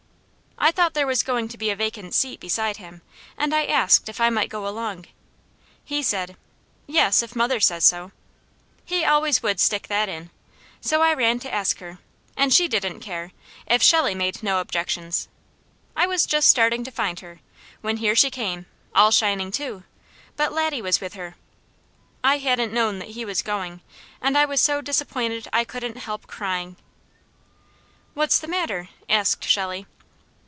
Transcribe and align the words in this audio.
I 0.63 0.69
thought 0.69 0.93
there 0.93 1.07
was 1.07 1.23
going 1.23 1.47
to 1.47 1.57
be 1.57 1.71
a 1.71 1.75
vacant 1.75 2.13
seat 2.13 2.39
beside 2.39 2.77
him, 2.77 3.01
and 3.35 3.51
I 3.53 3.65
asked 3.65 4.07
if 4.07 4.21
I 4.21 4.29
might 4.29 4.47
go 4.51 4.67
along. 4.67 5.07
He 5.83 6.03
said: 6.03 6.37
"Yes, 6.85 7.23
if 7.23 7.35
mother 7.35 7.59
says 7.59 7.83
so." 7.83 8.11
He 8.85 9.03
always 9.03 9.41
would 9.41 9.59
stick 9.59 9.87
that 9.87 10.07
in. 10.07 10.29
So 10.79 11.01
I 11.01 11.15
ran 11.15 11.39
to 11.39 11.51
ask 11.51 11.79
her, 11.79 11.97
and 12.37 12.53
she 12.53 12.67
didn't 12.67 12.99
care, 12.99 13.31
if 13.65 13.81
Shelley 13.81 14.13
made 14.13 14.43
no 14.43 14.59
objections. 14.61 15.27
I 15.95 16.05
was 16.05 16.27
just 16.27 16.47
starting 16.47 16.83
to 16.83 16.91
find 16.91 17.21
her, 17.21 17.39
when 17.81 17.97
here 17.97 18.15
she 18.15 18.29
came, 18.29 18.67
all 18.93 19.09
shining 19.09 19.51
too, 19.51 19.83
but 20.35 20.53
Laddie 20.53 20.79
was 20.83 21.01
with 21.01 21.15
her. 21.15 21.37
I 22.23 22.37
hadn't 22.37 22.71
known 22.71 22.99
that 22.99 23.09
he 23.09 23.25
was 23.25 23.41
going, 23.41 23.81
and 24.21 24.37
I 24.37 24.45
was 24.45 24.61
so 24.61 24.79
disappointed 24.81 25.47
I 25.51 25.63
couldn't 25.63 25.97
help 25.97 26.27
crying. 26.27 26.77
"What's 28.13 28.37
the 28.39 28.47
matter?" 28.47 28.89
asked 29.09 29.43
Shelley. 29.43 29.87